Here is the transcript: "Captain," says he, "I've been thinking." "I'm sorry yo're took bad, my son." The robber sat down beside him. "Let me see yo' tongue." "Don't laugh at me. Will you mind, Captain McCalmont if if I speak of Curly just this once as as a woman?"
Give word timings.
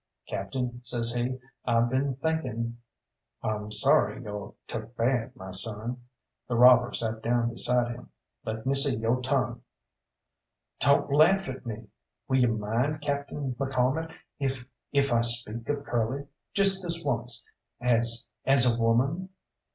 "Captain," 0.27 0.79
says 0.83 1.13
he, 1.13 1.37
"I've 1.63 1.87
been 1.87 2.15
thinking." 2.15 2.79
"I'm 3.43 3.71
sorry 3.71 4.23
yo're 4.23 4.55
took 4.65 4.97
bad, 4.97 5.35
my 5.35 5.51
son." 5.51 6.01
The 6.47 6.55
robber 6.55 6.91
sat 6.91 7.21
down 7.21 7.51
beside 7.51 7.91
him. 7.91 8.09
"Let 8.43 8.65
me 8.65 8.73
see 8.73 8.95
yo' 8.97 9.21
tongue." 9.21 9.61
"Don't 10.79 11.11
laugh 11.13 11.47
at 11.47 11.67
me. 11.67 11.87
Will 12.27 12.37
you 12.39 12.57
mind, 12.57 13.01
Captain 13.01 13.53
McCalmont 13.59 14.11
if 14.39 14.67
if 14.91 15.11
I 15.13 15.21
speak 15.21 15.69
of 15.69 15.83
Curly 15.83 16.25
just 16.55 16.81
this 16.81 17.03
once 17.05 17.45
as 17.79 18.27
as 18.43 18.65
a 18.65 18.81
woman?" 18.81 19.29